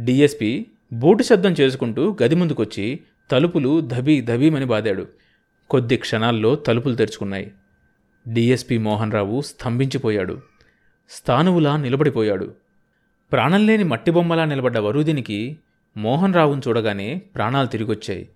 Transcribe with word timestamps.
DSP 0.00 0.66
boot 0.92 1.22
శబ్దం 1.22 1.50
చేసుకుంటూ 1.52 2.16
గది 2.22 2.34
ముందుకొచ్చి 2.34 3.00
తలుపులు 3.30 3.80
ధబీ 3.80 4.20
ధబీమని 4.20 4.64
బాదాడు. 4.64 5.08
కొద్ది 5.70 5.96
క్షణాల్లో 5.96 6.54
తలుపులు 6.54 6.94
తెరుచుకున్నాయి. 6.94 7.52
డిఎస్పి 8.28 8.78
మోహన్ 8.78 9.12
రావు 9.12 9.40
స్తంభించిపోయాడు. 9.40 10.40
స్థానువులా 11.08 11.76
నిలబడిపోయాడు. 11.76 12.54
ప్రాణం 13.32 13.66
లేని 13.66 13.84
మట్టి 13.84 14.10
బొమ్మలా 14.10 14.44
నిలబడ్డ 14.44 14.78
వరుదినికి 14.78 15.58
మోహన్ 15.96 16.34
రావును 16.34 16.62
చూడగానే 16.68 17.22
ప్రాణాలు 17.34 17.66
తిరిగొచ్చాయి. 17.66 18.28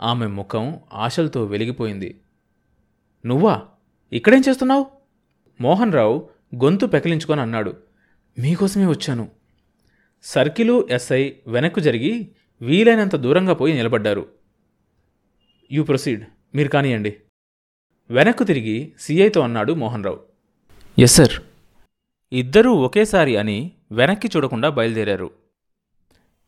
ఆమె 0.00 0.26
ముఖం 0.26 0.80
ఆశలతో 0.94 1.44
వెలిగిపోయింది. 1.44 2.20
నువ్వా? 3.26 3.62
ఇక్కడేం 4.12 4.42
చేస్తున్నావు? 4.48 4.86
మోహన్ 5.60 5.92
రావు 5.92 6.28
గొంతు 6.64 6.86
పెకిలించుకొని 6.86 7.40
అన్నాడు. 7.40 7.76
మీకోసమే 8.38 8.86
వచ్చాను. 8.86 9.35
సర్కిలు 10.22 10.88
ఎస్ఐ 10.90 11.32
వెనక్కు 11.46 11.80
జరిగి 11.80 12.28
వీలైనంత 12.62 13.16
దూరంగా 13.16 13.52
పోయి 13.52 13.74
నిలబడ్డారు. 13.74 14.28
యూ 15.72 15.84
ప్రొసీడ్ 15.84 16.24
మీరు 16.54 16.68
కానియండి 16.68 17.16
వెనక్కు 18.10 18.44
తిరిగి 18.44 18.92
సిఐతో 19.00 19.40
అన్నాడు 19.40 19.72
మోహన్ 19.72 20.04
రావు 20.04 20.20
ఎస్ 20.98 21.16
సార్ 21.16 21.32
ఇద్దరూ 22.32 22.72
ఒకేసారి 22.72 23.36
అని 23.36 23.72
వెనక్కి 23.92 24.28
చూడకుండా 24.36 24.68
బయలుదేరారు. 24.68 25.30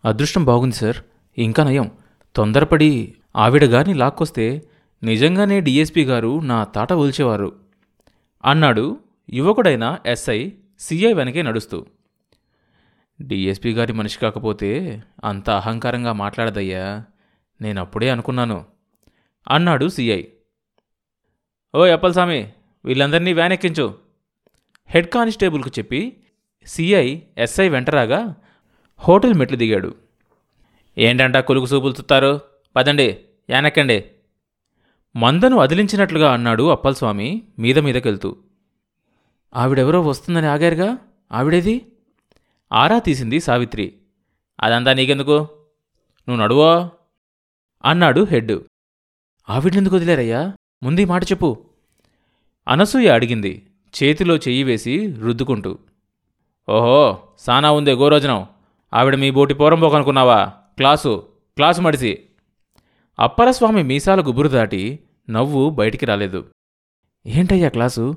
అదృష్టం 0.05 0.45
బాగుంది 0.45 0.77
సార్ 0.77 0.97
ఇంకా 1.39 1.64
నయం. 1.64 1.91
తొందరపడి 2.37 3.14
ఆవిడ 3.37 3.64
గారిని 3.64 3.95
లాక్కొస్తే 3.95 4.62
నిజంగానే 5.03 5.61
డీఎస్పీ 5.61 6.05
గారు 6.05 6.41
నా 6.41 6.64
తాట 6.64 6.92
ఒలిచేవారు. 6.92 7.53
అన్నాడు 8.45 9.00
యువకుడైన 9.33 9.98
ఎస్ఐ 10.06 10.50
సిఐ 10.80 11.12
వెనకే 11.12 11.42
నడుస్తూ. 11.42 11.87
డిఎస్పీ 13.22 13.74
గారి 13.74 13.92
మనిషి 13.92 14.18
కాకపోతే 14.18 15.02
అంత 15.24 15.50
అహంకారంగా 15.50 16.12
మాట్లాడదయ్యా. 16.12 17.04
నేనప్పుడే 17.60 18.10
అనుకున్నాను. 18.10 18.64
అన్నాడు 19.48 19.88
సిఐ. 19.88 20.22
ఓ 21.75 21.86
అప్పలస్వామి 21.86 22.52
వీళ్ళందరినీ 22.84 23.33
వ్యాన్ 23.33 23.52
ఎక్కించు. 23.52 23.98
హెడ్ 24.86 25.06
కానిస్టేబుల్కు 25.06 25.70
చెప్పి 25.78 26.16
సిఐ 26.66 27.20
ఎస్ఐ 27.38 27.69
వెంటరాగా 27.69 28.34
హోటల్ 28.97 29.34
మెట్లు 29.34 29.56
దిగాడు. 29.56 29.94
ఏంటంట 30.98 31.36
కొలుకు 31.36 31.66
సూపులు 31.66 31.92
చుత్తారు? 31.92 32.41
పదండి 32.77 33.19
యానెక్కండి. 33.50 34.05
మందను 35.16 35.56
అదిలించినట్లుగా 35.56 36.32
అన్నాడు 36.32 36.69
అప్పల్స్వామి 36.69 37.42
మీద 37.58 37.78
మీదకెళ్తూ. 37.78 38.36
ఆవిడెవరో 39.56 40.00
వస్తుందని 40.00 40.47
ఆగారుగా? 40.47 40.98
ఆవిడేది? 41.32 41.86
ఆరా 42.72 42.98
తీసింది 42.98 43.41
సావిత్రి. 43.41 43.94
అదంతా 44.61 44.92
నీకెందుకు? 44.92 45.48
నువ్వు 46.28 46.36
నడువో? 46.36 46.91
అన్నాడు 47.84 48.25
హెడ్. 48.25 48.52
ఆవిడెందుకు 49.50 49.97
వదిలేరయ్యా? 49.97 50.52
ముందీ 50.83 51.05
మాట 51.05 51.25
చెప్పు. 51.25 51.70
అనసూయ 52.69 53.08
అడిగింది 53.08 53.66
చేతిలో 54.02 54.36
చెయ్యి 54.36 54.62
వేసి 54.62 55.14
రుద్దుకుంటూ. 55.20 55.78
ఓహో 56.69 57.28
సానా 57.38 57.72
ఉందే 57.72 57.92
గోరోజనం. 57.92 58.47
ఆవిడ 58.94 59.14
మీ 59.14 59.30
బోటి 59.30 59.55
పోరంబోకనుకున్నావా? 59.55 60.53
క్లాసు 60.77 61.28
క్లాసు 61.56 61.80
మడిసి. 61.80 62.25
అప్పలస్వామి 63.19 63.82
మీసాల 63.82 64.20
గుబురు 64.20 64.48
దాటి 64.48 64.98
నవ్వు 65.30 65.70
బయటికి 65.70 66.06
రాలేదు. 66.06 66.47
ఏంటయ్యా 67.27 67.69
క్లాసు? 67.69 68.16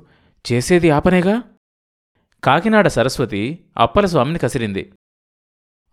చేసేది 0.52 0.90
ఆపనేగా? 0.90 1.42
కాకినాడ 2.44 2.88
సరస్వతి 2.88 3.64
అప్పలస్వామిని 3.76 4.38
కసిరింది. 4.38 4.92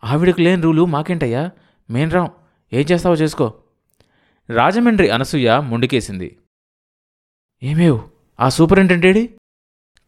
ఆవిడకు 0.03 0.41
లేని 0.41 0.61
రూలు 0.61 0.85
మాకేంటయ్యా? 0.85 1.51
మేం 1.89 2.09
రాం. 2.09 2.29
ఏం 2.73 2.85
చేస్తావో 2.91 3.15
చేసుకో. 3.15 3.53
రాజమండ్రి 4.49 5.09
అనసూయ 5.09 5.59
ముండికేసింది. 5.59 6.37
ఏమేవ్? 7.63 7.99
ఆ 8.39 8.49
సూపరింటెండెంటేడి 8.49 9.37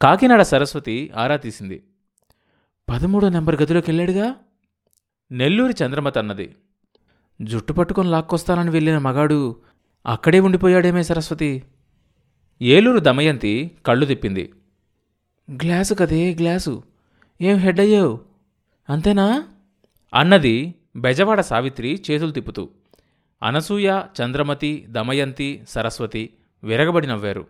కాకినాడ 0.02 0.42
సరస్వతి 0.42 1.12
ఆరా 1.16 1.36
తీసింది. 1.36 1.84
పదమూడో 2.90 3.30
నెంబర్ 3.30 3.62
గదిలోకి 3.62 3.92
వెళ్ళాడుగా 3.92 4.36
నెల్లూరి 5.32 5.74
చంద్రమత 5.86 6.18
అన్నది 6.18 6.56
జుట్టు 7.42 7.74
పట్టుకొని 7.74 8.10
లాక్కొస్తానని 8.10 8.70
వెళ్ళిన 8.70 8.98
మగాడు 8.98 9.62
అక్కడే 10.06 10.40
ఉండిపోయాడేమే 10.40 11.04
సరస్వతి. 11.04 11.64
ఏలూరు 12.62 13.00
దమయంతి 13.00 13.72
కళ్ళు 13.86 14.06
తిప్పింది. 14.06 14.54
గ్లాసు 15.52 15.94
కదే 15.94 16.34
గ్లాసు. 16.34 16.84
ఏం 17.41 17.57
హెడ్ 17.57 17.79
అయ్యావు? 17.79 18.19
అంతేనా? 18.90 19.44
అన్నది 20.13 20.75
బెజవాడ 20.96 21.41
సావిత్రి 21.41 22.03
చేతులు 22.12 22.31
తిప్పుతూ. 22.31 22.69
అనసూయ 23.44 24.02
చంద్రమతి 24.22 24.85
దమయంతి 24.90 25.63
సరస్వతి 25.69 26.34
విరగబడి 26.63 27.07
నవ్వారు. 27.07 27.47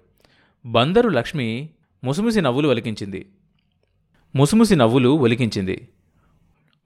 బందరు 0.66 1.10
లక్ష్మి 1.10 1.70
ముసుముసి 2.04 2.42
నవ్వులు 2.42 2.68
ఒలికించింది. 2.68 3.30
ముసుముసి 4.36 4.76
నవ్వులు 4.76 5.10
ఒలికించింది. 5.10 5.88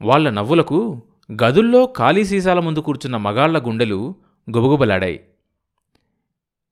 వాళ్ళ 0.02 0.30
నవ్వులకు 0.30 1.04
గదుల్లో 1.44 1.94
ఖాళీ 1.98 2.26
సీసాల 2.26 2.60
ముందు 2.60 2.80
కూర్చున్న 2.80 3.18
మగాళ్ళ 3.18 3.66
గుండెలు 3.68 4.16
గుబగుబలాడాయి. 4.50 5.20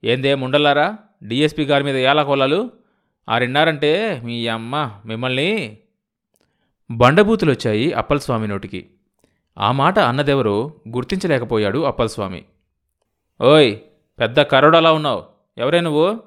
ఏందే 0.03 0.35
ముండల్లారా? 0.35 0.97
డిఎస్పీ 1.23 1.63
గారి 1.63 1.83
మీద 1.83 1.95
ఎలా 1.95 2.23
కొలాలు 2.23 2.82
ఆరెన్నారంటే 3.29 4.21
మీ 4.23 4.47
అమ్మ 4.47 4.91
మిమ్మల్ని 5.05 5.77
బండబూతులొచ్చాయి 6.91 7.93
అప్పలస్వామి 7.93 8.47
నోటికి. 8.47 8.85
ఆ 9.57 9.71
మాట 9.71 9.99
అన్నదెవరో 9.99 10.71
గుర్తించలేకపోయాడు 10.89 11.79
అప్పలస్వామి. 11.79 12.43
ఓయ్ 13.41 13.77
పెద్ద 14.19 14.41
కరోడలా 14.41 14.91
ఉన్నావు. 14.91 15.23
ఎవరే 15.57 15.81
నువ్వు? 15.81 16.19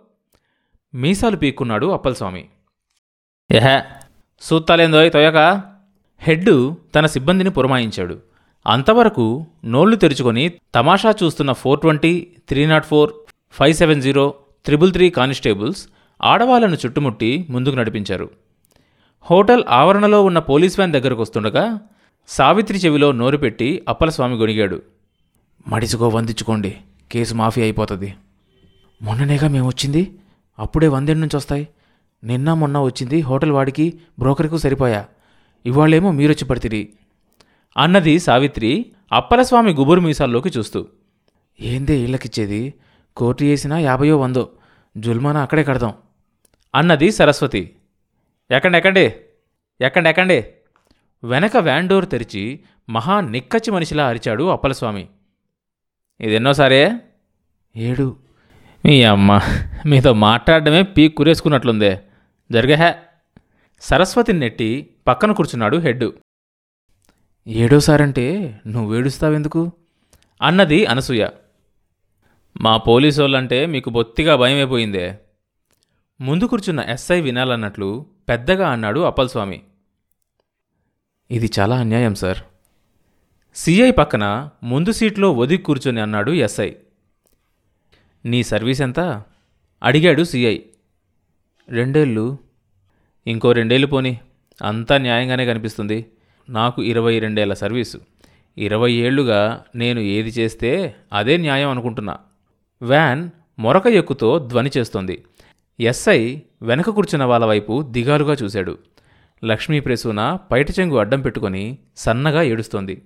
మీసాలు 0.95 1.37
పీక్కున్నాడు 1.37 1.87
అప్పలస్వామి. 1.87 2.49
ఎహ 3.51 3.83
సూత్తాలేందోయ్ 4.41 5.13
తొయక? 5.13 5.63
హెడ్డు 6.19 6.77
తన 6.95 7.07
సిబ్బందిని 7.07 7.51
పురమాయించాడు. 7.51 8.23
అంతవరకు 8.67 9.47
నోళ్ళు 9.65 9.97
తెరుచుకొని 9.97 10.53
తమాషా 10.75 11.15
చూస్తున్న 11.23 11.53
four 11.53 11.81
twenty 11.81 12.33
three 12.49 12.67
nought 12.67 12.87
four 12.87 13.13
five 13.53 13.75
seven 13.75 14.03
zero 14.03 14.35
triple 14.65 14.93
three 14.93 15.11
constables 15.11 15.89
ఆడవాళ్ళను 16.23 16.75
చుట్టుముట్టి 16.75 17.47
ముందుకు 17.51 17.75
నడిపించారు. 17.75 18.31
హోటల్ 19.21 19.65
ఆవరణలో 19.69 20.25
ఉన్న 20.25 20.39
పోలీస్ 20.39 20.79
వ్యాన్ 20.79 20.93
దగ్గరకు 20.93 21.23
వస్తుండగా 21.23 21.81
సావిత్రి 22.29 22.79
చెవిలో 22.79 23.13
నోరు 23.13 23.37
పెట్టి 23.37 23.85
అప్పలస్వామి 23.89 24.37
గొనిగాడు 24.37 24.83
మడిసుకో 25.69 26.09
వందించుకోండి 26.09 26.77
కేసు 27.13 27.35
మాఫీ 27.35 27.63
అయిపోతుంది. 27.63 28.15
మొన్ననేగా 29.03 29.49
మేము 29.49 29.67
వచ్చింది 29.67 30.19
అప్పుడే 30.59 30.89
వందేడు 30.89 31.19
నుంచి 31.19 31.37
వస్తాయి. 31.37 31.69
నిన్న 32.25 32.55
మొన్న 32.55 32.79
వచ్చింది 32.79 33.21
హోటల్ 33.21 33.53
వాడికి 33.53 34.01
బ్రోకర్కు 34.19 34.57
సరిపోయా. 34.57 35.05
ఇవాళేమో 35.67 36.11
మీరొచ్చి 36.13 36.45
పడితిరి. 36.45 36.89
అన్నది 37.77 38.19
సావిత్రి 38.19 38.87
అప్పలస్వామి 39.13 39.75
గుబురు 39.75 40.01
మీసాల్లోకి 40.01 40.49
చూస్తూ 40.49 40.87
ఏందే 41.61 41.99
ఇళ్ళకిచ్చేది? 41.99 42.75
కోర్టు 43.17 43.45
చేసినా 43.45 43.79
యాభయో 43.79 44.19
వందో. 44.19 44.49
జుల్మానా 44.99 45.43
అక్కడే 45.43 45.65
కడదాం. 45.65 45.93
అన్నది 46.77 47.11
సరస్వతి. 47.11 47.77
ఎక్కండి 48.51 48.79
ఎక్కండి 48.79 50.09
ఎక్కండి 50.09 50.45
వెనక 51.25 51.57
వ్యాన్ 51.57 51.89
డోర్ 51.89 52.09
తెరిచి 52.09 52.61
మహా 52.89 53.21
నిక్కచ్చి 53.21 53.71
మనిషిలా 53.71 54.09
అరిచాడు 54.09 54.45
అప్పలస్వామి. 54.45 55.09
ఇదెన్నోసారే 56.21 56.93
ఏడు. 57.77 58.17
మీ 58.85 59.03
అమ్మ 59.03 59.41
మీతో 59.87 60.13
మాట్లాడడమే 60.13 60.83
పీక్ 60.83 61.17
కురేసుకున్నట్లుందే. 61.17 62.01
జరిగహే 62.53 62.95
సరస్వతిని 63.81 64.39
నెట్టి 64.39 64.91
పక్కన 65.07 65.33
కూర్చున్నాడు 65.33 65.77
హెడ్. 65.77 66.05
ఏడోసారంటే 67.47 68.61
నువ్వేడుస్తావెందుకు 68.67 69.73
అన్నది 70.43 70.87
అనసూయ. 70.87 71.29
మా 72.61 72.77
పోలీసోళ్ళంటే 72.77 73.67
మీకు 73.67 73.91
బొత్తిగా 73.91 74.37
భయమైపోయిందే. 74.37 75.19
ముందు 76.21 76.45
కూర్చున్న 76.45 76.81
ఎస్ఐ 76.81 77.21
వినాలన్నట్లు 77.21 78.07
పెద్దగా 78.29 78.69
అన్నాడు 78.69 79.01
అప్పల్స్వామి. 79.01 79.63
ఇది 81.31 81.51
చాలా 81.59 81.79
అన్యాయం 81.79 82.15
సార్. 82.15 82.39
సిఐ 83.55 83.91
పక్కన 83.91 84.51
ముందు 84.63 84.93
సీట్లో 84.93 85.33
ఒదిగి 85.33 85.59
కూర్చొని 85.59 86.01
అన్నాడు 86.01 86.31
ఎస్ఐ. 86.31 86.73
నీ 88.25 88.43
సర్వీస్ 88.43 88.81
ఎంత? 88.81 89.01
అడిగాడు 89.83 90.23
సిఐ. 90.25 90.59
రెండేళ్ళు. 91.69 92.39
ఇంకో 93.27 93.53
రెండేళ్ళు 93.53 93.87
పోని. 93.87 94.21
అంతా 94.63 94.99
న్యాయంగానే 94.99 95.47
కనిపిస్తుంది. 95.47 96.07
నాకు 96.49 96.83
ఇరవై 96.83 97.19
రెండేళ్ళ 97.19 97.55
సర్వీసు. 97.55 98.01
ఇరవై 98.59 98.93
ఏళ్ళుగా 98.93 99.65
నేను 99.75 100.01
ఏది 100.01 100.29
చేస్తే 100.29 100.97
అదే 101.13 101.37
న్యాయం 101.37 101.71
అనుకుంటున్నా. 101.71 102.19
వ్యాన్ 102.83 103.31
మొరక 103.59 103.87
ఎక్కుతో 103.87 104.39
ధ్వని 104.39 104.71
చేస్తోంది. 104.79 105.25
ఎస్ఐ 105.81 106.41
వెనక 106.63 106.91
కూర్చున్న 106.91 107.25
వాళ్ళ 107.25 107.45
వైపు 107.45 107.83
దిగాలుగా 107.83 108.33
చూశాడు. 108.33 108.79
లక్ష్మీ 109.45 109.81
ప్రసూన 109.81 110.39
పైట 110.53 110.71
చెంగు 110.71 110.97
అడ్డం 110.97 111.23
పెట్టుకొని 111.23 111.79
సన్నగా 111.97 112.43
ఏడుస్తోంది. 112.43 113.03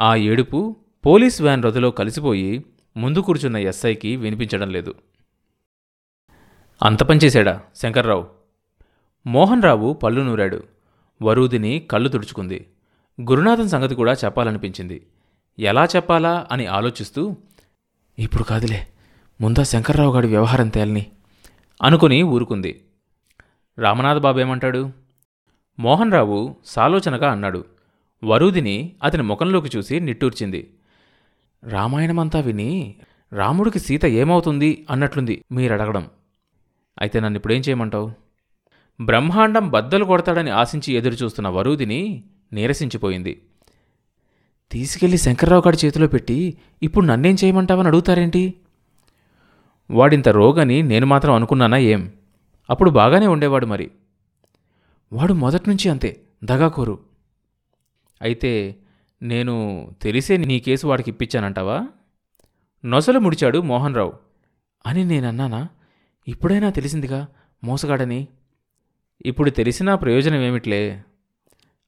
ఆ 0.00 0.14
ఏడుపు 0.14 0.76
పోలీస్ 1.06 1.42
వ్యాన్ 1.42 1.64
రథలో 1.64 1.90
కలిసిపోయి 1.90 2.64
ముందు 2.96 3.18
కూర్చున్న 3.18 3.56
ఎస్ఐకి 3.56 4.16
వినిపించడం 4.16 4.70
లేదు. 4.70 4.94
అంత 6.82 7.02
పనిచేశాడా 7.02 7.62
శంకర్రావు? 7.76 8.26
మోహన్ 9.26 9.62
రావు 9.62 9.92
పళ్ళు 9.92 10.20
నూరాడు. 10.20 10.62
వరూదిని 11.22 11.88
కళ్ళు 11.90 12.08
తుడుచుకుంది. 12.08 12.66
గురునాథన్ 13.20 13.68
సంగతి 13.68 13.94
కూడా 13.94 14.12
చెప్పాలనిపించింది. 14.12 15.06
ఎలా 15.58 15.84
చెప్పాలా 15.84 16.46
అని 16.52 16.66
ఆలోచిస్తూ 16.66 17.36
ఇప్పుడు 18.18 18.42
కాదులే. 18.42 18.86
ముందా 19.40 19.62
శంకర్రావు 19.62 20.14
గారి 20.14 20.26
వ్యవహారం 20.26 20.68
తేలని. 20.68 21.06
అనుకుని 21.82 22.22
ఊరుకుంది. 22.22 22.84
రామనాథ 23.78 24.16
బాబు 24.16 24.38
ఏమంటాడు 24.38 24.90
మోహన్ 25.78 26.12
రావు 26.12 26.54
సాలోచనగా 26.66 27.32
అన్నాడు. 27.32 27.64
వరూదిని 28.24 28.92
అతని 29.02 29.22
ముఖంలోకి 29.22 29.78
చూసి 29.78 30.00
నిట్టూర్చింది. 30.00 30.74
రామాయణమంతా 31.64 32.40
విని 32.40 32.94
రాముడికి 33.32 33.78
సీత 33.78 34.06
ఏమవుతుంది 34.06 34.86
అన్నట్లుంది 34.90 35.44
మీరడగడం. 35.52 36.10
అయితే 37.00 37.20
నన్ను 37.20 37.36
ఇప్పుడేం 37.36 37.60
చేయమంటావు? 37.60 38.12
బ్రహ్మాండం 39.00 39.70
బద్దలు 39.70 40.04
కొడతాడని 40.04 40.50
ఆశించి 40.50 40.94
ఎదురుచూస్తున్న 40.94 41.48
వరూదిని 41.48 42.24
నీరసించిపోయింది. 42.52 43.42
తీసుకెళ్ళి 44.72 45.18
శంకర్రావు 45.18 45.62
గారి 45.66 45.86
చేతిలో 45.86 46.06
పెట్టి 46.06 46.58
ఇప్పుడు 46.82 47.06
నన్నేం 47.06 47.36
చేయమంటావని 47.44 47.88
అడుగుతారేంటి? 47.88 48.54
వాడింత 49.90 50.28
రోగని 50.28 50.82
నేను 50.82 51.06
మాత్రం 51.06 51.34
అనుకున్నానా 51.34 51.76
ఏం? 51.76 52.12
అప్పుడు 52.70 52.90
బాగానే 52.90 53.26
ఉండేవాడు 53.26 53.66
మరి. 53.66 53.90
వాడు 55.12 55.32
మొదట్నుంచి 55.32 55.90
అంతే 55.90 56.20
దగాకోరు. 56.44 56.98
అయితే 58.22 58.76
నేను 59.22 59.88
తెలిసే 60.02 60.36
నీ 60.36 60.60
కేసు 60.60 60.86
వాడికి 60.86 61.10
ఇప్పించానంటావా? 61.10 61.88
నొసలు 62.84 63.18
ముడిచాడు 63.18 63.58
మోహన్ 63.58 63.96
రావు 63.96 64.12
అని 64.86 65.04
నేనన్నానా? 65.04 65.68
ఇప్పుడైనా 66.28 66.70
తెలిసిందిగా 66.70 67.28
మోసగాడని. 67.64 68.28
ఇప్పుడు 69.26 69.50
తెలిసినా 69.50 69.94
ప్రయోజనం 69.94 70.40
ఏమిట్లే? 70.40 71.02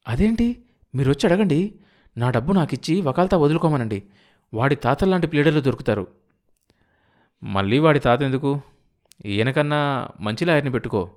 అదేంటి? 0.08 0.62
మీరొచ్చి 0.94 1.32
అడగండి. 1.32 1.74
నా 2.18 2.30
డబ్బు 2.30 2.52
నాకిచ్చి 2.52 3.00
వకాల్తా 3.00 3.36
వదులుకోమనండి. 3.36 4.02
వాడి 4.54 4.76
తాతల్లాంటి 4.76 5.26
ప్లేడర్లు 5.26 5.60
దొరుకుతారు. 5.60 6.06
మళ్ళీ 7.42 7.78
వాడి 7.78 8.00
తాత 8.00 8.22
ఎందుకు? 8.22 8.60
ఈయనకన్నా 9.26 10.08
మంచి 10.20 10.44
లాయర్ని 10.44 10.70
పెట్టుకో. 10.70 11.10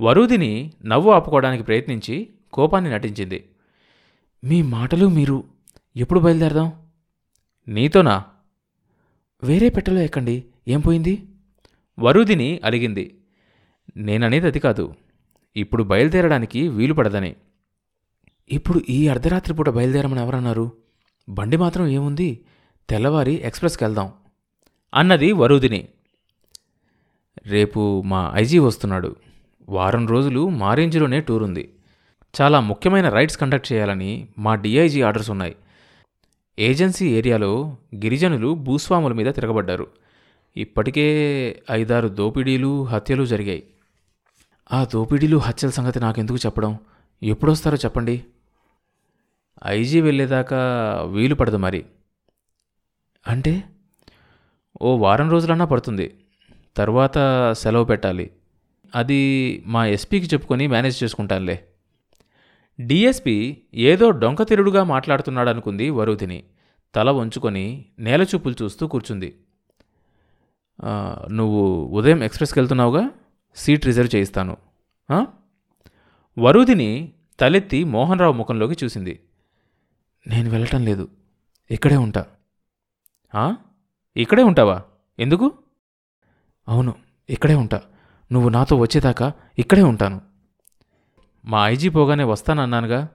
వరూదిని 0.00 0.72
నవ్వు 0.84 1.10
ఆపుకోవడానికి 1.10 1.64
ప్రయత్నించి 1.64 2.28
కోపాన్ని 2.52 2.90
నటించింది. 2.90 3.48
మీ 4.44 4.62
మాటలు 4.62 5.06
మీరు 5.06 5.44
ఎప్పుడు 5.96 6.20
బయలుదేరదాం? 6.20 6.72
నీతోనా? 7.68 8.24
వేరే 9.42 9.68
పెట్టెలో 9.68 10.00
ఎక్కండి. 10.00 10.44
ఏం 10.68 10.80
పోయింది? 10.80 11.28
వరుదిని 11.98 12.60
అలిగింది 12.64 13.18
నేననేది 13.96 14.46
అది 14.46 14.58
కాదు. 14.58 14.94
ఇప్పుడు 15.56 15.82
బయలుదేరడానికి 15.82 16.68
వీలు 16.68 16.94
పడదని. 16.94 17.36
ఇప్పుడు 18.52 18.80
ఈ 18.88 19.08
అర్ధరాత్రి 19.08 19.54
పూట 19.54 19.68
బయలుదేరమని 19.68 20.20
ఎవరన్నారు? 20.20 20.72
బండి 21.28 21.56
మాత్రం 21.56 21.86
ఏముంది? 21.86 22.44
తెల్లవారి 22.88 23.32
ఎక్స్ప్రెస్కి 23.32 23.84
వెళ్దాం. 23.84 24.12
అన్నది 24.94 25.32
వరుదిని. 25.32 25.88
రేపు 27.46 28.02
మా 28.06 28.32
ఐజీ 28.34 28.58
వస్తున్నాడు. 28.58 29.16
వారం 29.68 30.06
రోజులు 30.06 30.48
మారేంజ్లోనే 30.48 31.20
టూర్ 31.20 31.42
ఉంది. 31.42 31.74
చాలా 32.40 32.60
ముఖ్యమైన 32.60 33.08
రైడ్స్ 33.08 33.38
కండక్ట్ 33.38 33.72
చేయాలని 33.72 34.28
మా 34.38 34.54
డిఐజీ 34.54 35.02
ఆర్డర్స్ 35.02 35.30
ఉన్నాయి. 35.30 35.56
ఏజెన్సీ 36.58 37.10
ఏరియాలో 37.10 37.76
గిరిజనులు 37.94 38.54
భూస్వాముల 38.54 39.12
మీద 39.12 39.34
తిరగబడ్డారు. 39.34 39.86
ఇప్పటికే 40.56 41.62
ఐదారు 41.70 42.08
దోపిడీలు 42.08 42.84
హత్యలు 42.84 43.24
జరిగాయి. 43.24 43.66
ఆ 44.72 44.84
దోపిడీలు 44.84 45.36
హత్యల 45.36 45.70
సంగతి 45.70 46.00
నాకెందుకు 46.00 46.36
చెప్పడం? 46.36 46.78
ఎప్పుడొస్తారో 47.22 47.76
చెప్పండి. 47.76 48.24
ఐజీ 49.66 50.00
వెళ్ళేదాకా 50.00 50.58
వీలు 51.10 51.34
పడదు 51.34 51.56
మరి. 51.56 51.84
అంటే? 53.28 53.64
ఓ 54.82 54.96
వారం 54.96 55.30
రోజులన్నా 55.30 55.64
పడుతుంది. 55.64 56.18
తర్వాత 56.76 57.18
సెలవు 57.52 57.84
పెట్టాలి. 57.84 58.30
అది 58.94 59.62
మా 59.66 59.86
ఎస్పీకి 59.86 60.26
చెప్పుకొని 60.26 60.66
మేనేజ్ 60.66 61.04
చేసుకుంటానులే. 61.04 61.68
డిఎస్పి 62.80 63.62
ఏదో 63.74 64.10
డొంకతిరుడుగా 64.10 64.84
మాట్లాడుతున్నాడనుకుంది 64.84 65.90
వరుధిని. 65.90 66.44
తల 66.94 67.10
వంచుకొని 67.10 67.84
నేలచూపులు 67.98 68.54
చూస్తూ 68.62 68.86
కూర్చుంది. 68.86 69.36
నువ్వు 71.30 71.84
ఉదయం 71.84 72.24
ఎక్స్ప్రెస్కి 72.24 72.58
వెళ్తున్నావుగా 72.58 73.10
సీట్ 73.56 73.86
రిజర్వ్ 73.86 74.16
చేయిస్తాను. 74.16 74.56
ఆ?" 75.12 75.26
వరుధిని 76.38 77.12
తలెత్తి 77.40 77.84
మోహన్ 77.84 78.20
రావు 78.20 78.32
ముఖంలోకి 78.32 78.84
చూసింది. 78.84 79.20
నేను 80.26 80.50
వెళ్ళటం 80.50 80.84
లేదు. 80.84 81.08
ఇక్కడే 81.70 81.96
ఉంటా. 81.96 82.26
ఇక్కడే 84.18 84.42
ఉంటావా? 84.42 84.82
ఎందుకు? 85.18 85.52
అవును 86.68 86.94
ఇక్కడే 87.30 87.54
ఉంటా. 87.54 87.82
నువ్వు 88.32 88.48
నాతో 88.48 88.76
వచ్చేదాకా 88.76 89.32
ఇక్కడే 89.58 89.82
ఉంటాను. 89.82 90.20
మా 91.44 91.68
ఐజీ 91.68 91.88
పోగానే 91.88 92.24
వస్తానన్నానుగా 92.24 93.08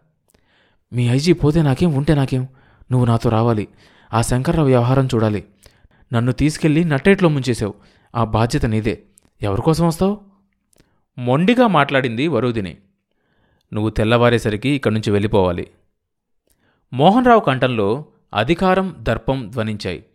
మీ 0.93 1.07
ఐజీ 1.07 1.33
పోతే 1.33 1.61
నాకేం 1.61 1.93
ఉంటే 1.93 2.13
నాకేం? 2.13 2.47
నువ్వు 2.91 3.05
నాతో 3.05 3.29
రావాలి. 3.29 3.67
ఆ 4.13 4.21
శంకర్రావు 4.21 4.67
వ్యవహారం 4.67 5.05
చూడాలి. 5.05 5.45
నన్ను 6.13 6.31
తీసుకెళ్ళి 6.31 6.83
నట్టేట్లో 6.83 7.29
ముంచేశావు. 7.29 7.73
ఆ 8.15 8.23
బాధ్యత 8.23 8.65
నీదే. 8.65 9.03
ఎవరికోసం 9.41 9.87
వస్తావు? 9.87 10.21
మొండిగా 11.17 11.67
మాట్లాడింది 11.67 12.27
వరూదిని. 12.27 12.77
నువ్వు 13.73 13.89
తెల్లవారేసరికి 13.89 14.69
ఇక్కడి 14.69 14.93
నుంచి 14.93 15.11
వెళ్ళిపోవాలి. 15.11 15.67
మోహన్ 16.93 17.25
రావు 17.25 17.39
కంఠంలో 17.39 18.05
అధికారం 18.33 18.95
దర్పం 18.99 19.49
ధ్వనించాయి. 19.49 20.05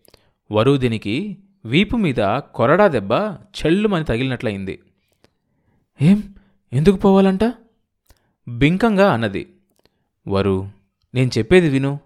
వరూదినికి 0.51 1.39
వీపు 1.65 1.97
మీద 1.97 2.39
కొరడా 2.39 2.89
దెబ్బ 2.89 3.13
చెల్లుమని 3.33 4.05
తగిలినట్లయింది. 4.05 4.79
ఏం? 6.03 6.35
ఎందుకు 6.73 6.97
పోవాలంట? 6.97 7.55
బింకంగా 8.49 9.13
అన్నది. 9.13 9.53
వరు 10.29 10.71
నేను 11.15 11.31
చెప్పేది 11.39 11.69
విను. 11.69 12.01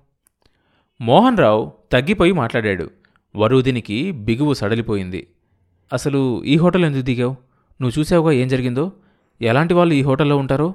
మోహన్ 1.00 1.38
రావు 1.38 1.72
తగ్గిపోయి 1.93 2.32
మాట్లాడాడు. 2.32 2.90
వరూదినికి 3.36 4.12
బిగువు 4.12 4.55
సడలిపోయింది. 4.55 5.28
అసలు 5.93 6.44
ఈ 6.44 6.56
హోటల్ 6.56 6.84
ఎందుకు 6.84 7.02
దిగావు? 7.02 7.36
నువ్వు 7.81 8.00
చూసావుగా 8.00 8.32
ఏం 8.32 8.48
జరిగిందో? 8.48 8.93
ఎలాంటి 9.40 9.74
వాళ్ళు 9.74 9.94
ఈ 9.94 10.02
హోటల్లో 10.02 10.36
ఉంటారో? 10.36 10.74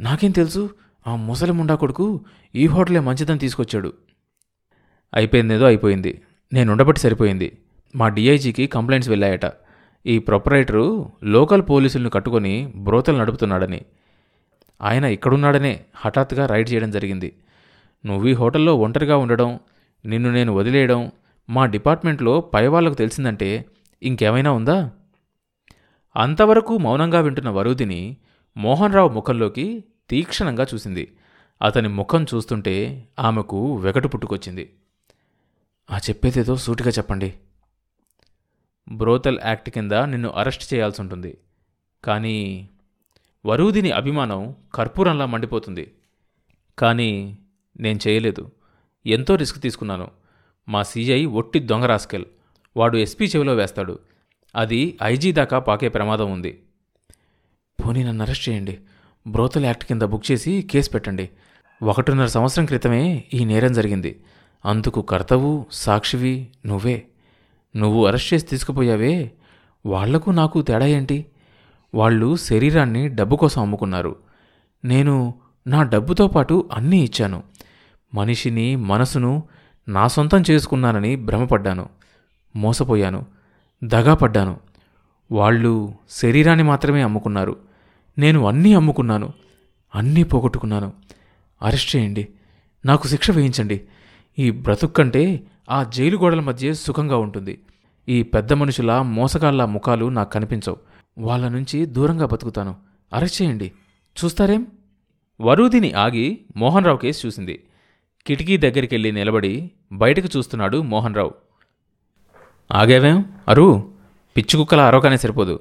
నాకేం 0.00 0.30
తెలుసు? 0.30 0.70
ఆ 1.06 1.16
ముసలి 1.16 1.52
ముండా 1.52 1.74
కొడుకు 1.74 2.24
ఈ 2.54 2.66
హోటలే 2.66 3.00
మంచిదని 3.00 3.38
తీసుకొచ్చాడు. 3.38 3.92
అయిపోయిందేదో 5.14 5.66
అయిపోయింది. 5.66 6.22
నేనుండబట్టి 6.54 7.00
సరిపోయింది. 7.00 7.58
మా 7.96 8.08
డిఐజీకి 8.08 8.66
కంప్లైంట్స్ 8.66 9.10
వెళ్ళాయట. 9.10 9.52
ఈ 10.06 10.18
ప్రొపరైటరు 10.18 11.10
లోకల్ 11.24 11.62
పోలీసులను 11.62 12.10
కట్టుకొని 12.10 12.72
బ్రోతలు 12.76 13.16
నడుపుతున్నాడని. 13.16 13.82
ఆయన 14.82 15.04
ఇక్కడున్నాడనే 15.04 15.84
హఠాత్తుగా 15.96 16.46
రైడ్ 16.46 16.72
చేయడం 16.72 16.90
జరిగింది. 16.90 17.32
నువ్వు 18.06 18.28
ఈ 18.28 18.32
హోటల్లో 18.32 18.74
ఒంటరిగా 18.76 19.16
ఉండడం 19.16 19.58
నిన్ను 20.06 20.32
నేను 20.32 20.52
వదిలేయడం 20.52 21.12
మా 21.50 21.66
డిపార్ట్మెంట్లో 21.66 22.40
పైవాళ్ళకు 22.40 22.94
తెలిసిందంటే 22.94 23.64
ఇంకేమైనా 24.02 24.52
ఉందా? 24.52 24.90
అంతవరకు 26.16 26.78
మౌనంగా 26.78 27.20
వింటున్న 27.20 27.50
వరుదిని 27.50 28.16
మోహన్ 28.56 28.94
రావు 28.94 29.08
ముఖంలోకి 29.08 29.84
తీక్షణంగా 30.10 30.66
చూసింది. 30.74 31.12
అతని 31.62 31.88
ముఖం 31.88 32.26
చూస్తుంటే 32.34 33.04
ఆమెకు 33.18 33.76
వెగటు 33.76 34.08
పుట్టుకొచ్చింది. 34.08 34.70
ఆ 35.90 35.96
చెప్పేదేదో 35.96 36.56
సూటిగా 36.56 36.90
చెప్పండి. 36.90 37.34
బ్రోతల్ 38.92 39.38
యాక్ట్ 39.44 39.70
కింద 39.70 39.92
నిన్ను 39.92 40.28
అరెస్ట్ 40.28 40.74
చేయాల్సి 40.74 41.00
ఉంటుంది. 41.00 41.38
కానీ 42.04 42.68
వరూదిని 43.46 43.90
అభిమానం 43.90 44.54
కర్పూరంలా 44.74 45.26
మండిపోతుంది. 45.26 45.92
కానీ 46.78 47.38
నేను 47.80 47.98
చేయలేదు. 48.08 48.52
ఎంతో 49.06 49.34
రిస్క్ 49.34 49.62
తీసుకున్నాను. 49.62 50.10
మా 50.68 50.82
సీఐ 50.82 51.24
ఒట్టి 51.24 51.58
దొంగ 51.58 51.84
రాస్కెల్. 51.84 52.24
వాడు 52.76 52.96
ఎస్పీ 52.96 53.24
చెవిలో 53.24 53.54
వేస్తాడు. 53.54 53.98
అది 54.56 54.98
ఐజీ 55.02 55.32
దాకా 55.32 55.58
పాకే 55.58 55.88
ప్రమాదం 55.88 56.32
ఉంది. 56.32 56.62
పోనీ 57.84 58.04
నన్ను 58.04 58.22
అరెస్ట్ 58.22 58.48
చేయండి. 58.48 58.78
బ్రోతల్ 59.26 59.64
యాక్ట్ 59.64 59.84
కింద 59.84 60.02
బుక్ 60.02 60.30
చేసి 60.30 60.62
కేసు 60.62 60.90
పెట్టండి. 60.90 61.30
ఒకటిన్నర 61.82 62.26
సంవత్సరం 62.26 62.66
క్రితమే 62.66 63.24
ఈ 63.34 63.44
నేరం 63.44 63.72
జరిగింది. 63.72 64.24
అందుకు 64.64 65.02
కర్తవు 65.02 65.66
సాక్షివి 65.72 66.48
నువ్వే. 66.66 67.06
నువ్వు 67.76 68.06
అరెస్ట్ 68.06 68.34
చేసి 68.34 68.46
తీసుకుపోయావే. 68.46 69.32
వాళ్ళకు 69.86 70.30
నాకు 70.30 70.62
తేడా 70.62 70.86
ఏంటి? 70.86 71.26
వాళ్ళు 71.94 72.36
శరీరాన్ని 72.36 73.08
డబ్బు 73.08 73.36
కోసం 73.36 73.62
అమ్ముకున్నారు. 73.62 74.16
నేను 74.84 75.34
నా 75.66 75.82
డబ్బుతో 75.82 76.28
పాటు 76.28 76.68
అన్నీ 76.72 77.00
ఇచ్చాను. 77.00 77.42
మనిషిని 78.14 78.76
మనసును 78.76 79.42
నా 79.88 80.08
సొంతం 80.08 80.42
చేసుకున్నానని 80.50 81.16
భ్రమపడ్డాను. 81.16 81.88
మోసపోయాను. 82.56 83.26
దగాపడ్డాను. 83.84 84.60
వాళ్ళు 85.32 85.94
శరీరాన్ని 86.10 86.64
మాత్రమే 86.64 87.02
అమ్ముకున్నారు. 87.02 87.56
నేను 88.18 88.46
అన్నీ 88.46 88.74
అమ్ముకున్నాను. 88.74 89.32
అన్నీ 89.94 90.22
పోగొట్టుకున్నాను. 90.22 90.92
అరెస్ట్ 91.62 91.96
చేయండి. 91.96 92.28
నాకు 92.84 93.08
శిక్ష 93.08 93.30
వేయించండి. 93.30 93.80
ఈ 94.38 94.50
బ్రతుక్కంటే 94.50 95.46
ఆ 95.70 95.82
జైలు 95.82 96.16
గోడల 96.16 96.40
మధ్య 96.40 96.74
సుఖంగా 96.74 97.16
ఉంటుంది. 97.16 97.60
ఈ 98.08 98.22
పెద్ద 98.22 98.52
మనుషుల 98.52 98.98
మోసగాళ్ళ 98.98 99.64
ముఖాలు 99.64 100.06
నాకు 100.06 100.30
కనిపించవు. 100.30 100.76
వాళ్ళ 101.18 101.48
నుంచి 101.48 101.86
దూరంగా 101.86 102.26
బతుకుతాను. 102.26 102.76
అరెస్ట్ 103.12 103.42
చేయండి 103.42 103.72
చూస్తారేం? 104.24 104.66
వరూధిని 105.40 105.92
ఆగి 105.92 106.40
మోహన్ 106.56 106.84
రావు 106.84 106.96
కేసు 106.96 107.26
చూసింది. 107.26 107.62
కిటికీ 108.26 108.56
దగ్గరికెళ్ళి 108.56 109.12
నిలబడి 109.12 109.70
బయటకు 109.92 110.28
చూస్తున్నాడు 110.36 110.82
మోహన్ 110.82 111.14
రావు 111.14 111.34
ఆగేవేం? 112.72 113.24
అరు 113.48 113.92
పిచ్చి 114.36 114.56
కుక్కల 114.56 114.80
అరవకనే 114.80 115.16
సరిపోదు. 115.16 115.60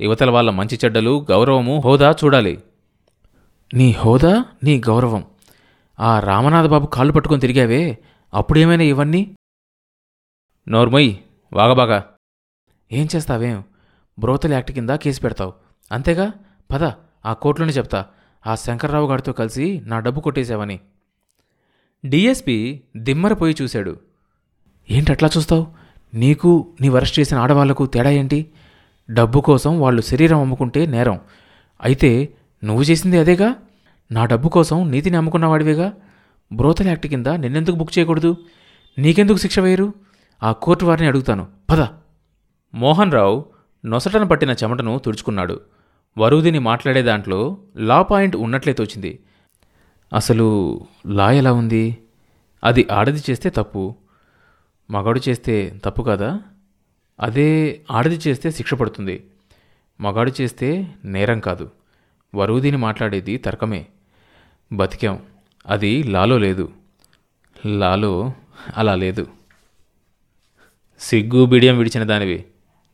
యువతల 0.00 0.30
వాళ్ళ 0.30 0.50
మంచి 0.50 0.78
చెడ్డలు 0.84 1.26
గౌరవము 1.30 1.82
హోదా 1.84 2.14
చూడాలి. 2.24 2.62
నీ 3.74 3.90
హోదా 3.90 4.44
నీ 4.64 4.78
గౌరవం. 4.78 5.24
ఆ 6.00 6.20
రామనాథ 6.20 6.66
బాబు 6.66 6.86
కాళ్ళు 6.86 7.12
పట్టుకొని 7.12 7.40
తిరిగావే. 7.40 7.98
అప్పుడేమైనా 8.34 8.82
ఇవన్నీ? 8.82 9.36
నోర్మొయ్ 10.68 11.16
వాగబాగా. 11.52 12.14
ఏం 12.92 13.08
చేస్తావేం? 13.16 13.64
బ్రోతల్ 14.18 14.52
యాక్ట్ 14.52 14.72
కింద 14.72 14.90
కేసు 14.90 15.20
పెడతావు. 15.20 15.52
అంతేగా? 15.92 16.32
పద 16.72 16.84
ఆ 17.26 17.32
కోర్టులోనే 17.32 17.72
చెప్తా. 17.72 18.06
ఆ 18.46 18.54
శంకర్రావు 18.54 19.08
గారితో 19.08 19.32
కలిసి 19.32 19.82
నా 19.84 20.00
డబ్బు 20.00 20.20
కొట్టేశావని. 20.20 20.80
డిఎస్పి 22.06 22.82
దిమ్మరపోయి 22.96 23.56
చూశాడు. 23.62 24.00
ఏంటట్లా 24.90 25.30
చూస్తావు? 25.36 25.66
నీకు 26.14 26.76
నీ 26.80 26.88
అరెస్ట్ 26.88 27.20
చేసిన 27.20 27.38
ఆడవాళ్ళకు 27.38 27.86
తేడా 27.86 28.10
ఏంటి? 28.10 28.52
డబ్బు 29.10 29.40
కోసం 29.40 29.80
వాళ్ళు 29.80 30.02
శరీరం 30.02 30.40
అమ్ముకుంటే 30.40 30.86
నేరం. 30.86 31.20
అయితే 31.82 32.34
నువ్వు 32.64 32.82
చేసింది 32.82 33.18
అదేగా? 33.18 33.54
నా 34.12 34.24
డబ్బు 34.24 34.48
కోసం 34.48 34.90
నీతిని 34.90 35.16
అమ్ముకున్నవాడివేగా 35.16 35.96
బ్రోతల్ 36.52 36.86
యాక్ట్ 36.86 37.06
కింద 37.06 37.26
నిన్నెందుకు 37.26 37.76
బుక్ 37.76 37.98
చేయకూడదు? 37.98 38.36
నీకెందుకు 38.98 39.36
శిక్ష 39.36 39.58
వేయరు? 39.58 39.94
ఆ 40.42 40.52
కోర్టు 40.52 40.84
వారిని 40.84 41.08
అడుగుతాను. 41.08 41.48
పద. 41.70 41.86
మోహన్ 42.74 43.12
రావు 43.12 43.44
నొసటన 43.86 44.24
పట్టిన 44.24 44.50
చెమటను 44.50 44.98
తుడుచుకున్నాడు. 44.98 45.60
వరుదిని 46.18 46.58
మాట్లాడే 46.58 47.02
దాంట్లో 47.02 47.58
లా 47.76 48.02
పాయింట్ 48.02 48.36
ఉన్నట్లే 48.36 48.72
తోచింది. 48.72 49.18
అసలు 50.14 50.80
లా 51.06 51.32
ఎలా 51.32 51.52
ఉంది? 51.52 51.98
అది 52.64 52.86
ఆడది 52.92 53.22
చేస్తే 53.30 53.50
తప్పు. 53.50 53.94
మగాడు 54.90 55.20
చేస్తే 55.28 55.80
తప్పు 55.84 56.02
కదా? 56.02 56.40
అదే 57.20 57.80
ఆడది 57.90 58.20
చేస్తే 58.28 58.50
శిక్ష 58.50 58.74
పడుతుంది. 58.74 59.26
మగాడు 60.00 60.32
చేస్తే 60.40 60.94
నేరం 61.04 61.40
కాదు. 61.40 61.70
వరువుదిని 62.34 62.76
మాట్లాడేది 62.76 63.36
తర్కమే. 63.36 63.86
బతికాం. 64.72 65.18
అది 65.66 66.02
లాలో 66.02 66.38
లేదు. 66.38 66.72
లాలో 67.66 68.32
అలా 68.76 68.94
లేదు. 68.94 69.26
సిగ్గు 71.00 71.46
బిడియం 71.46 71.78
విడిచిన 71.78 72.04
దానివి. 72.04 72.44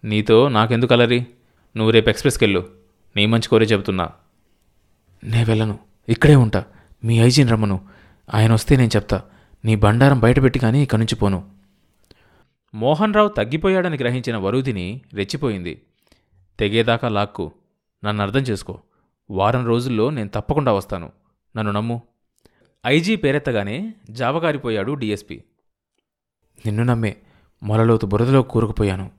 నీతో 0.05 0.49
నాకెందుకు 0.49 0.95
అలరి? 0.95 1.21
నువ్వు 1.77 1.91
రేపు 1.91 2.09
ఎక్స్ప్రెస్కి 2.09 2.45
వెళ్ళు 2.45 2.71
నీ 3.17 3.27
మంచి 3.27 3.49
కోరే 3.49 3.67
చెబుతున్నా. 3.67 4.11
నే 5.25 5.45
వెళ్ళను. 5.45 5.79
ఇక్కడే 6.09 6.35
ఉంటా. 6.35 6.65
మీ 7.05 7.19
ఐజీని 7.19 7.51
రమ్మను. 7.51 7.89
ఆయన 8.35 8.53
వస్తే 8.53 8.77
నేను 8.77 8.91
చెప్తా. 8.97 9.23
నీ 9.65 9.77
బండారం 9.77 10.21
బయటపెట్టి 10.21 10.59
కానీ 10.59 10.83
ఇక్కడి 10.83 11.01
నుంచి 11.01 11.15
పోను. 11.15 11.51
మోహన్ 12.75 13.15
రావు 13.15 13.29
తగ్గిపోయాడని 13.29 13.97
గ్రహించిన 13.97 14.37
వరుదిని 14.37 15.01
రెచ్చిపోయింది. 15.15 15.83
తెగేదాకా 16.59 17.09
లాక్కు. 17.09 17.53
నన్ను 18.05 18.23
అర్థం 18.23 18.41
చేసుకో. 18.41 18.81
వారం 19.31 19.67
రోజుల్లో 19.67 20.11
నేను 20.11 20.29
తప్పకుండా 20.29 20.73
వస్తాను. 20.73 21.13
నన్ను 21.57 21.73
నమ్ము. 21.73 22.03
ఐజీ 22.87 23.17
పేరెత్తగానే 23.17 23.95
జావగారిపోయాడు 24.11 24.93
డీఎస్పీ. 24.93 25.43
నిన్ను 26.67 26.83
నమ్మే 26.83 27.17
మొలలోతు 27.63 28.07
బురదలో 28.07 28.43
కూరుకుపోయాను. 28.43 29.11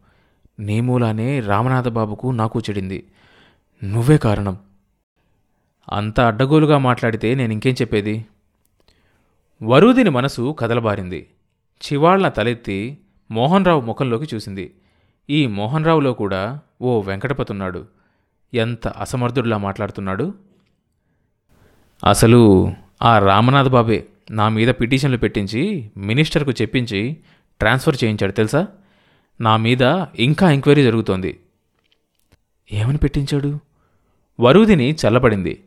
నీ 0.59 0.81
మూలానే 0.81 1.39
రామనాథబాబుకు 1.39 2.27
నాకు 2.27 2.59
చెడింది. 2.59 3.07
నువ్వే 3.83 4.17
కారణం. 4.17 4.57
అంత 5.91 6.19
అడ్డగోలుగా 6.19 6.77
మాట్లాడితే 6.77 7.35
నేను 7.35 7.53
ఇంకేం 7.53 7.73
చెప్పేది? 7.73 8.25
వరూదిని 9.63 10.09
మనసు 10.09 10.55
కదలబారింది. 10.59 11.29
చివాళ్ళ 11.85 12.29
తలెత్తి 12.29 12.97
మోహన్రావు 13.31 13.81
ముఖంలోకి 13.81 14.35
చూసింది. 14.35 14.75
ఈ 15.29 15.47
మోహన్ 15.47 15.85
రావులో 15.85 16.13
కూడా 16.13 16.59
ఓ 16.81 17.01
వెంకటపతున్నాడు. 17.01 17.87
ఎంత 18.53 18.87
అసమర్థుడిలా 18.87 19.57
మాట్లాడుతున్నాడు? 19.57 20.33
అసలు 22.09 22.73
ఆ 23.03 23.20
రామనాథ్ 23.20 23.70
బాబే 23.70 24.05
నా 24.31 24.50
మీద 24.50 24.67
పిటిషన్లు 24.67 25.17
పెట్టించి 25.17 25.91
మినిస్టర్కు 25.98 26.51
చెప్పించి 26.51 27.17
ట్రాన్స్ఫర్ 27.60 27.98
చేయించాడు 28.03 28.31
తెలుసా? 28.31 28.67
నా 29.41 29.58
మీద 29.58 30.05
ఇంకా 30.15 30.51
ఎంక్వైరీ 30.51 30.84
జరుగుతోంది. 30.84 31.39
ఏమని 32.72 32.98
పెట్టించాడు? 32.98 33.60
వరుదిని 34.39 34.91
చల్లబడింది. 34.91 35.63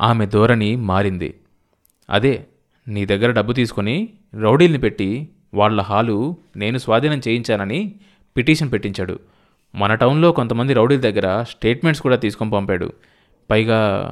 ఆమె 0.00 0.26
ధోరణి 0.26 0.76
మారింది. 0.76 1.34
అదే 2.10 2.46
నీ 2.88 3.06
దగ్గర 3.06 3.30
డబ్బు 3.30 3.52
తీసుకొని 3.52 4.08
రౌడీల్ని 4.40 4.78
పెట్టి 4.78 5.28
వాళ్ళ 5.54 5.80
హాలు 5.80 6.36
నేను 6.56 6.78
స్వాధీనం 6.78 7.18
చేయించానని 7.18 7.94
పిటిషన్ 8.36 8.72
పెట్టించాడు. 8.72 9.18
మన 9.74 9.94
టౌన్లో 9.94 10.32
కొంతమంది 10.32 10.74
రౌడీల 10.74 11.00
దగ్గర 11.00 11.42
స్టేట్మెంట్స్ 11.42 12.02
కూడా 12.02 12.16
తీసుకొని 12.16 12.50
పంపాడు. 12.50 12.92
పైగా 13.50 14.10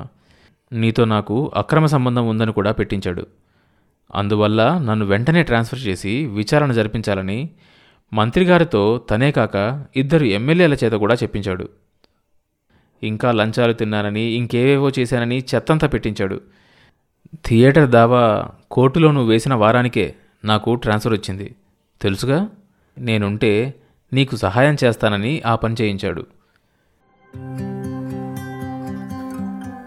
నీతో 0.74 1.04
నాకు 1.04 1.52
అక్రమ 1.54 1.86
సంబంధం 1.86 2.28
ఉందని 2.28 2.52
కూడా 2.52 2.72
పెట్టించాడు. 2.72 3.26
అందువల్ల 4.14 4.78
నన్ను 4.78 5.06
వెంటనే 5.06 5.42
ట్రాన్స్ఫర్ 5.42 5.78
చేసి 5.78 6.26
విచారణ 6.26 6.72
జరిపించాలని 6.72 7.50
మంత్రిగారితో 8.12 9.06
తనే 9.10 9.30
కాక 9.30 9.84
ఇద్దరు 9.96 10.24
ఎమ్మెల్యేల 10.24 10.74
చేత 10.74 10.92
కూడా 10.92 11.14
చెప్పించాడు. 11.14 11.68
ఇంకా 13.02 13.32
లంచాలు 13.32 13.72
తిన్నానని 13.72 14.20
ఇంకేవేవో 14.20 14.90
చేశానని 14.98 15.44
చెత్తంతా 15.54 15.86
పెట్టించాడు. 15.86 16.40
థియేటర్ 17.46 17.90
దావా 17.90 18.48
కోర్టులో 18.70 19.12
నువ్వు 19.12 19.30
వేసిన 19.30 19.54
వారానికే 19.54 20.14
నాకు 20.44 20.74
ట్రాన్స్ఫర్ 20.74 21.12
వచ్చింది. 21.12 21.54
తెలుసుగా? 22.02 22.48
నేనుంటే 22.98 23.74
నీకు 24.12 24.36
సహాయం 24.36 24.76
చేస్తానని 24.84 25.42
ఆ 25.46 25.54
పని 25.54 25.74
చేయించాడు. 25.80 26.26